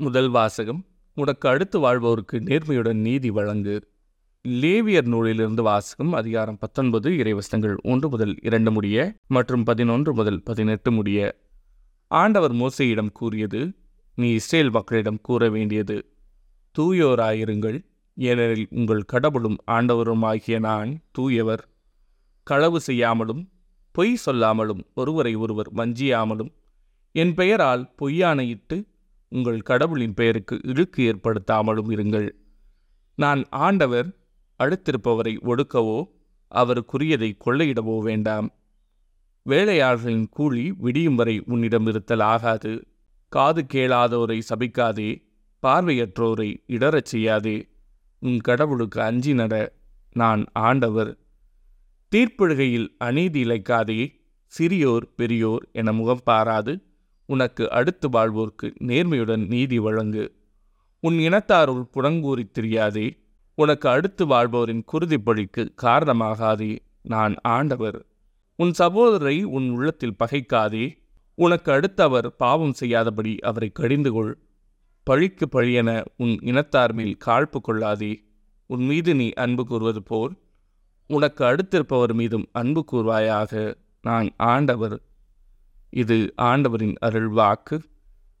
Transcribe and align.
முதல் 0.00 0.28
வாசகம் 0.28 0.84
உனக்கு 1.14 1.48
அடுத்து 1.48 1.78
வாழ்வோருக்கு 1.80 2.36
நேர்மையுடன் 2.40 2.92
நீதி 2.92 3.30
வழங்கு. 3.30 3.88
லேவியர் 4.48 5.06
நூலிலிருந்து 5.06 5.62
வாசகம் 5.62 6.12
அதிகாரம் 6.12 6.58
பத்தொன்பது 6.58 7.10
இறைவசங்கள் 7.10 7.76
ஒன்று 7.82 8.08
முதல் 8.08 8.34
இரண்டு 8.42 8.70
முடிய 8.70 9.14
மற்றும் 9.26 9.64
பதினொன்று 9.64 10.14
முதல் 10.14 10.42
பதினெட்டு 10.42 10.92
முடிய. 10.92 11.38
ஆண்டவர் 12.06 12.52
மோசையிடம் 12.52 13.12
கூறியது 13.12 13.72
நீ 14.14 14.32
இஸ்ரேல் 14.32 14.70
மக்களிடம் 14.70 15.20
கூற 15.20 15.48
வேண்டியது. 15.48 16.06
தூயோராயிருங்கள் 16.78 17.78
ஏனெனில் 18.14 18.66
உங்கள் 18.70 19.02
கடவுளும் 19.02 19.58
ஆண்டவருமாகிய 19.66 20.58
நான் 20.58 21.00
தூயவர். 21.18 21.64
களவு 22.42 22.80
செய்யாமலும் 22.80 23.48
பொய் 23.92 24.14
சொல்லாமலும் 24.14 24.84
ஒருவரை 24.94 25.34
ஒருவர் 25.34 25.72
வஞ்சியாமலும் 25.74 26.52
என் 27.12 27.34
பெயரால் 27.34 27.94
பொய்யானையிட்டு 28.02 28.84
உங்கள் 29.28 29.60
கடவுளின் 29.60 30.14
பெயருக்கு 30.14 30.60
இழுக்கு 30.62 31.12
ஏற்படுத்தாமலும் 31.12 31.90
இருங்கள். 31.90 32.28
நான் 33.14 33.44
ஆண்டவர் 33.50 34.08
அடுத்திருப்பவரை 34.58 35.34
ஒடுக்கவோ 35.40 36.04
அவருக்குரியதை 36.54 37.36
கொள்ளையிடவோ 37.44 37.98
வேண்டாம். 37.98 38.50
வேலையாளர்களின் 39.46 40.26
கூலி 40.30 40.72
விடியும் 40.72 41.14
வரை 41.14 41.42
உன்னிடம் 41.46 41.86
இருத்தல் 41.86 42.20
ஆகாது. 42.20 42.86
காது 43.28 43.66
கேளாதோரை 43.74 44.40
சபிக்காதே 44.48 45.22
பார்வையற்றோரை 45.62 46.56
இடறச் 46.66 47.04
செய்யாதே. 47.04 47.68
உன் 48.18 48.40
கடவுளுக்கு 48.40 49.00
அஞ்சி 49.00 49.34
நட 49.34 49.74
நான் 50.12 50.44
ஆண்டவர். 50.52 51.18
தீர்ப்பிடுகையில் 52.12 52.88
அநீதி 52.98 53.44
இழைக்காதே 53.44 54.16
சிறியோர் 54.58 55.06
பெரியோர் 55.16 55.68
என 55.72 55.92
முகம் 55.92 56.20
பாராது. 56.24 56.87
உனக்கு 57.32 57.70
அடுத்து 57.70 58.06
வாழ்வோர்க்கு 58.08 58.66
நேர்மையுடன் 58.88 59.46
நீதி 59.46 59.78
வழங்கு. 59.78 60.24
உன் 61.00 61.14
இனத்தாருள் 61.14 61.82
புறங்கூறி 61.94 62.44
திரியாதே 62.58 63.06
உனக்கு 63.54 63.88
அடுத்து 63.88 64.26
வாழ்பவரின் 64.26 64.82
குருதிப்பழிக்கு 64.92 65.62
காரணமாகாதே 65.82 66.78
நான் 67.02 67.34
ஆண்டவர். 67.42 67.98
உன் 68.56 68.72
சகோதரரை 68.78 69.42
உன் 69.42 69.66
உள்ளத்தில் 69.70 70.18
பகைக்காதே 70.24 70.84
உனக்கு 71.38 71.72
அடுத்தவர் 71.72 72.36
பாவம் 72.36 72.72
செய்யாதபடி 72.72 73.38
அவரை 73.38 73.68
கடிந்து 73.72 74.12
கொள் 74.12 74.32
பழிக்கு 75.06 75.46
பழியென 75.52 75.90
உன் 76.16 76.34
இனத்தார் 76.40 76.92
மேல் 76.92 77.16
காழ்ப்பு 77.26 77.58
கொள்ளாதே 77.60 78.12
உன் 78.70 78.84
மீது 78.84 79.14
நீ 79.14 79.28
அன்பு 79.32 79.66
கூறுவது 79.66 80.02
போல் 80.02 80.32
உனக்கு 81.10 81.42
அடுத்திருப்பவர் 81.44 82.14
மீதும் 82.14 82.46
அன்பு 82.52 82.84
கூறுவாயாக 82.92 83.52
நான் 84.02 84.28
ஆண்டவர். 84.36 84.96
இது 85.90 86.34
ஆண்டவரின் 86.36 86.94
அருள் 87.00 87.28
வாக்கு 87.28 87.82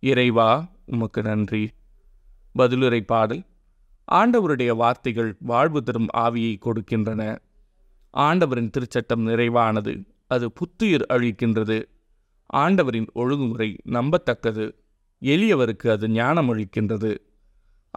இறைவா 0.00 0.68
உமக்கு 0.86 1.22
நன்றி. 1.22 1.68
பதிலுரை 2.58 3.00
பாடல். 3.00 3.42
ஆண்டவருடைய 4.12 4.76
வார்த்தைகள் 4.76 5.36
வாழ்வு 5.38 5.82
தரும் 5.82 6.06
ஆவியை 6.16 6.56
கொடுக்கின்றன. 6.58 7.38
ஆண்டவரின் 8.10 8.70
திருச்சட்டம் 8.70 9.26
நிறைவானது 9.26 10.04
அது 10.26 10.52
புத்துயிர் 10.52 11.06
அழிக்கின்றது. 11.08 11.82
ஆண்டவரின் 12.46 13.06
ஒழுங்குமுறை 13.12 13.76
நம்பத்தக்கது 13.84 14.72
எளியவருக்கு 15.22 15.90
அது 15.90 16.08
ஞானம் 16.08 16.54
அளிக்கின்றது. 16.54 17.16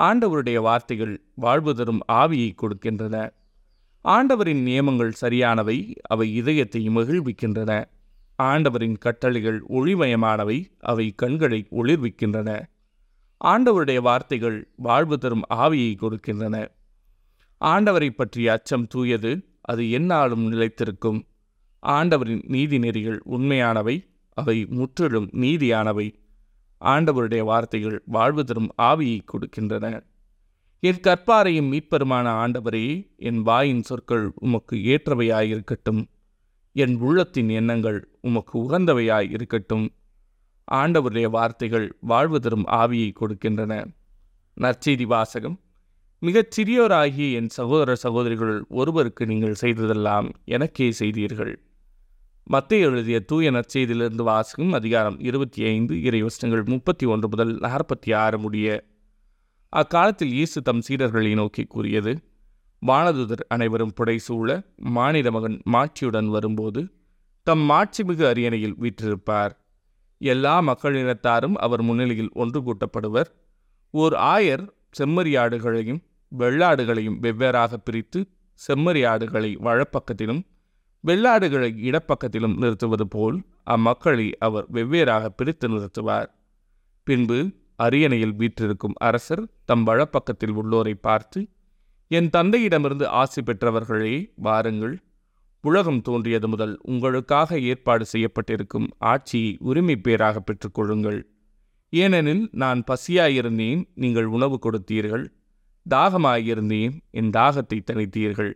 ஆண்டவருடைய 0.02 0.62
வார்த்தைகள் 0.62 1.22
வாழ்வு 1.36 1.76
தரும் 1.76 2.00
ஆவியை 2.12 2.52
கொடுக்கின்றன. 2.62 3.30
ஆண்டவரின் 4.02 4.62
நியமங்கள் 4.62 5.12
சரியானவை 5.22 5.96
அவை 6.02 6.36
இதயத்தை 6.36 6.90
மகிழ்விக்கின்றன. 6.90 7.86
ஆண்டவரின் 8.36 8.98
கட்டளைகள் 8.98 9.64
ஒளிமயமானவை 9.70 10.66
அவை 10.80 11.14
கண்களை 11.16 11.68
ஒளிர்விக்கின்றன. 11.72 12.62
ஆண்டவருடைய 13.46 13.98
வார்த்தைகள் 13.98 14.72
வாழ்வு 14.76 15.18
தரும் 15.18 15.42
ஆவியை 15.54 15.96
கொடுக்கின்றன. 15.96 16.68
ஆண்டவரை 17.62 18.10
பற்றிய 18.10 18.52
அச்சம் 18.52 18.88
தூயது 18.88 19.46
அது 19.62 19.84
எந்நாளும் 19.84 20.48
நிலைத்திருக்கும். 20.48 21.26
ஆண்டவரின் 21.80 22.44
நீதி 22.48 22.80
நெறிகள் 22.80 23.22
உண்மையானவை 23.26 24.08
அவை 24.34 24.66
முற்றிலும் 24.66 25.30
நீதியானவை. 25.32 26.14
ஆண்டவருடைய 26.82 27.44
வார்த்தைகள் 27.44 28.02
வாழ்வு 28.06 28.46
தரும் 28.46 28.72
ஆவியை 28.82 29.20
கொடுக்கின்றன. 29.34 30.04
என் 30.80 31.00
கற்பாரையும் 31.00 31.72
மீட்பெருமான 31.72 32.28
ஆண்டவரே 32.44 33.16
என் 33.16 33.42
வாயின் 33.42 33.84
சொற்கள் 33.84 34.32
உமக்கு 34.36 34.76
ஏற்றவையாயிருக்கட்டும். 34.76 36.06
என் 36.74 37.00
உள்ளத்தின் 37.00 37.50
எண்ணங்கள் 37.50 38.18
உமக்கு 38.22 38.60
உகந்தவையாய் 38.60 39.30
இருக்கட்டும். 39.30 39.94
ஆண்டவருடைய 40.72 41.30
வார்த்தைகள் 41.30 41.98
வாழ்வு 42.00 42.40
தரும் 42.40 42.66
ஆவியை 42.66 43.12
கொடுக்கின்றன. 43.14 43.94
நற்செய்தி 44.62 45.04
வாசகம். 45.04 45.60
மிகச் 46.20 46.60
சிறியோராகிய 46.60 47.34
என் 47.34 47.50
சகோதர 47.50 47.96
சகோதரிகள் 47.96 48.66
ஒருவருக்கு 48.70 49.26
நீங்கள் 49.26 49.54
செய்ததெல்லாம் 49.54 50.32
எனக்கே 50.46 50.92
செய்தீர்கள். 50.92 51.64
மத்திய 52.44 52.86
எழுதிய 52.86 53.20
தூய 53.20 53.52
நற்செய்தியிலிருந்து 53.52 54.24
வாசகம் 54.24 54.72
அதிகாரம் 54.72 55.20
இருபத்தி 55.20 55.66
ஐந்து 55.66 55.96
இறைவசனங்கள் 55.96 56.66
முப்பத்தி 56.66 57.06
ஒன்று 57.06 57.28
முதல் 57.28 57.60
நாற்பத்தி 57.60 58.16
ஆறு 58.16 58.40
முடிய. 58.40 58.84
அக்காலத்தில் 59.70 60.32
இயேசு 60.32 60.62
தம் 60.62 60.82
சீடர்களை 60.90 61.34
நோக்கி 61.34 61.64
கூறியது 61.64 62.31
வானதுதர் 62.88 63.44
அனைவரும் 63.48 63.94
புடைசூழ 64.00 64.50
மாநில 64.76 65.32
மகன் 65.32 65.58
மாட்சியுடன் 65.74 66.30
வரும்போது 66.30 66.82
தம் 67.48 67.64
மாட்சிமிகு 67.70 68.24
அரியணையில் 68.28 68.78
வீற்றிருப்பார். 68.80 69.54
எல்லா 70.22 70.56
மக்களினத்தாரும் 70.62 71.56
அவர் 71.66 71.82
முன்னிலையில் 71.82 72.32
ஒன்று 72.34 72.60
கூட்டப்படுவர். 72.62 73.30
ஓர் 73.94 74.14
ஆயர் 74.14 74.64
செம்மறியாடுகளையும் 74.98 76.02
வெள்ளாடுகளையும் 76.32 77.18
வெவ்வேறாக 77.20 77.78
பிரித்து 77.78 78.20
செம்மறியாடுகளை 78.60 79.52
வழப்பக்கத்திலும் 79.68 80.42
வெள்ளாடுகளை 81.04 81.70
இடப்பக்கத்திலும் 81.90 82.58
நிறுத்துவது 82.58 83.08
போல் 83.08 83.38
அம்மக்களை 83.66 84.28
அவர் 84.40 84.66
வெவ்வேறாக 84.72 85.26
பிரித்து 85.30 85.68
நிறுத்துவார். 85.68 86.30
பின்பு 87.08 87.40
அரியணையில் 87.76 88.36
வீற்றிருக்கும் 88.36 88.96
அரசர் 89.00 89.44
தம் 89.66 89.84
வழப்பக்கத்தில் 89.84 90.56
உள்ளோரை 90.56 90.94
பார்த்து 91.02 91.40
என் 92.12 92.30
தந்தையிடமிருந்து 92.38 93.06
ஆசி 93.06 93.42
பெற்றவர்களே 93.42 94.16
வாருங்கள். 94.36 94.96
உலகம் 95.64 96.02
தோன்றியது 96.02 96.48
முதல் 96.48 96.74
உங்களுக்காக 96.82 97.60
ஏற்பாடு 97.60 98.06
செய்யப்பட்டிருக்கும் 98.06 98.88
ஆட்சியை 98.98 99.58
உரிமை 99.60 99.96
பேராக 99.96 100.44
பெற்றுக்கொள்ளுங்கள் 100.44 101.20
ஏனெனில் 101.90 102.50
நான் 102.52 102.84
பசியாயிருந்தேன் 102.88 103.82
நீங்கள் 103.96 104.26
உணவு 104.26 104.60
கொடுத்தீர்கள். 104.66 105.26
தாகமாயிருந்தேன் 105.90 106.94
என் 107.12 107.30
தாகத்தை 107.30 107.80
தணித்தீர்கள். 107.92 108.54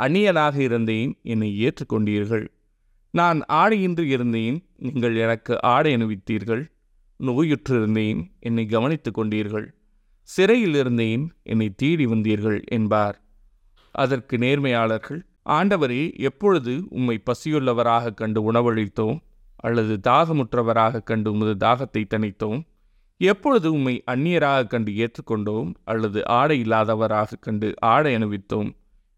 அந்நியனாக 0.00 0.56
இருந்தேன் 0.56 1.18
என்னை 1.22 1.50
ஏற்றுக்கொண்டீர்கள். 1.66 2.46
நான் 3.10 3.40
ஆடையின்றி 3.52 4.06
இருந்தேன் 4.06 4.68
நீங்கள் 4.76 5.16
எனக்கு 5.16 5.62
ஆடை 5.62 5.92
அணிவித்தீர்கள். 5.96 6.62
நோயுற்றிருந்தேன் 7.20 8.22
என்னை 8.40 8.66
கவனித்துக் 8.66 9.18
கொண்டீர்கள். 9.20 9.66
சிறையில் 10.28 10.74
இருந்தேன் 10.74 11.24
என்னை 11.42 11.68
தேடி 11.70 12.06
வந்தீர்கள் 12.06 12.60
என்பார். 12.68 13.16
அதற்கு 13.94 14.36
நேர்மையாளர்கள் 14.36 15.20
ஆண்டவரே 15.48 16.16
எப்பொழுது 16.18 16.82
உம்மை 16.90 17.22
பசியுள்ளவராக 17.30 18.14
கண்டு 18.14 18.52
உணவளித்தோம் 18.52 19.18
அல்லது 19.56 19.94
தாகமுற்றவராக 20.10 21.02
கண்டு 21.02 21.32
உமது 21.32 21.66
தாகத்தை 21.66 22.02
தணித்தோம்? 22.14 22.60
எப்பொழுது 23.20 23.72
உம்மை 23.72 24.02
அந்நியராக 24.10 24.66
கண்டு 24.66 24.92
ஏற்றுக்கொண்டோம் 24.92 25.70
அல்லது 25.84 26.26
ஆடை 26.26 26.56
இல்லாதவராக 26.62 27.38
கண்டு 27.40 27.74
ஆடை 27.92 28.14
அணிவித்தோம்? 28.14 28.70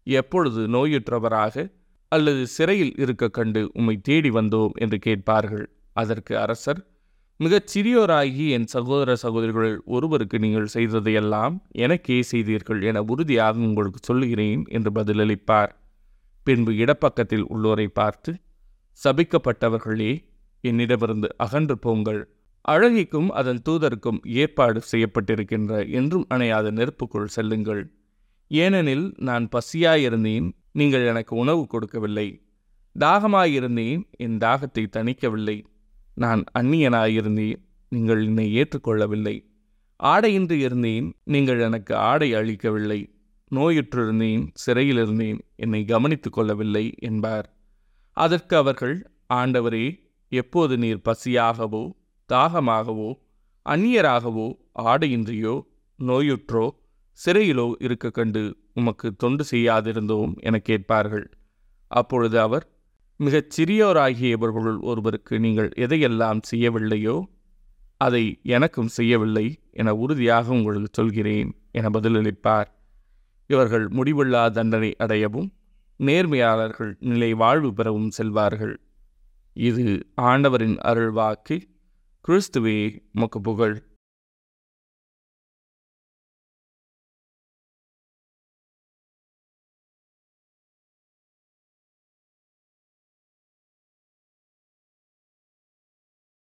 எப்பொழுது 0.03 0.61
நோயுற்றவராக 0.67 1.65
அல்லது 2.11 2.47
சிறையில் 2.47 2.93
இருக்க 2.97 3.27
கண்டு 3.27 3.71
உம்மை 3.73 3.95
தேடி 4.01 4.29
வந்தோம் 4.29 4.73
என்று 4.73 4.99
கேட்பார்கள். 4.99 5.65
அதற்கு 5.93 6.37
அரசர் 6.37 6.81
மிகச் 7.39 7.67
சிறியோராகி 7.73 8.49
என் 8.49 8.65
சகோதர 8.65 9.15
சகோதரிகள் 9.15 9.73
ஒருவருக்கு 9.85 10.39
நீங்கள் 10.39 10.71
செய்ததையெல்லாம் 10.73 11.55
எனக்கே 11.71 12.21
செய்தீர்கள் 12.21 12.81
என 12.81 13.01
உறுதியாக 13.01 13.59
உங்களுக்கு 13.59 13.99
சொல்லுகிறேன் 14.01 14.63
என்று 14.67 14.91
பதிலளிப்பார். 14.91 15.71
பின்பு 16.43 16.71
இடப்பக்கத்தில் 16.73 17.45
உள்ளோரை 17.49 17.87
பார்த்து 17.87 18.33
சபிக்கப்பட்டவர்களே 19.03 20.11
என்னிடமிருந்து 20.61 21.29
அகன்று 21.37 21.77
போங்கள். 21.77 22.21
அழகிக்கும் 22.65 23.29
அதன் 23.29 23.61
தூதருக்கும் 23.69 24.19
ஏற்பாடு 24.25 24.81
செய்யப்பட்டிருக்கின்ற 24.91 25.89
என்றும் 25.89 26.25
அணையாத 26.29 26.71
நெருப்புக்குள் 26.71 27.33
செல்லுங்கள். 27.37 27.83
ஏனெனில் 28.47 29.13
நான் 29.17 29.49
பசியாயிருந்தேன் 29.55 30.47
நீங்கள் 30.71 31.05
எனக்கு 31.05 31.35
உணவு 31.35 31.67
கொடுக்கவில்லை. 31.67 32.27
தாகமாயிருந்தேன் 32.95 34.01
என் 34.17 34.37
தாகத்தை 34.37 34.85
தணிக்கவில்லை. 34.97 35.57
நான் 36.17 36.43
அந்நியனாயிருந்தேன் 36.59 37.59
நீங்கள் 37.89 38.25
என்னை 38.25 38.45
ஏற்றுக்கொள்ளவில்லை. 38.55 39.35
ஆடையின்றி 39.99 40.59
இருந்தேன் 40.59 41.13
நீங்கள் 41.23 41.59
எனக்கு 41.59 41.95
ஆடை 41.95 42.33
அளிக்கவில்லை. 42.33 42.99
நோயுற்றிருந்தேன் 43.55 44.47
சிறையில் 44.53 44.97
இருந்தேன் 44.97 45.39
என்னை 45.55 45.85
கவனித்துக் 45.85 46.33
கொள்ளவில்லை 46.33 46.93
என்பார். 46.99 47.47
அதற்கு 48.13 48.55
அவர்கள் 48.57 49.11
ஆண்டவரே 49.33 49.85
எப்போது 50.31 50.77
நீர் 50.77 51.05
பசியாகவோ 51.05 51.83
தாகமாகவோ 52.29 53.09
அந்நியராகவோ 53.65 54.47
ஆடையின்றியோ 54.79 55.55
நோயுற்றோ 55.99 56.65
சிறையிலோ 57.19 57.67
இருக்க 57.79 58.09
கண்டு 58.09 58.43
உமக்கு 58.73 59.15
தொண்டு 59.15 59.43
செய்யாதிருந்தோம் 59.51 60.33
என 60.37 60.57
கேட்பார்கள். 60.59 61.29
அப்பொழுது 61.91 62.39
அவர் 62.39 62.65
மிகச் 63.19 63.53
சிறியோராகிய 63.55 64.27
இவர்களுள் 64.37 64.79
ஒருவருக்கு 64.79 65.39
நீங்கள் 65.39 65.69
எதையெல்லாம் 65.75 66.39
செய்யவில்லையோ 66.51 67.15
அதை 67.97 68.39
எனக்கும் 68.43 68.87
செய்யவில்லை 68.87 69.45
என 69.71 69.93
உறுதியாக 69.93 70.51
உங்களுக்கு 70.51 70.89
சொல்கிறேன் 70.91 71.49
என 71.71 71.89
பதிலளிப்பார். 71.89 72.67
இவர்கள் 73.49 73.85
முடிவில்லா 73.87 74.43
தண்டனை 74.51 74.95
அடையவும் 74.99 75.49
நேர்மையாளர்கள் 75.99 76.91
நிலை 76.99 77.33
வாழ்வு 77.33 77.73
பெறவும் 77.73 78.11
செல்வார்கள். 78.17 78.75
இது 79.53 79.85
ஆண்டவரின் 80.21 80.77
அருள்வாக்கு 80.85 81.57
கிறிஸ்துவே 82.25 82.79
முக்கு 83.19 83.41
புகழ். 83.41 83.77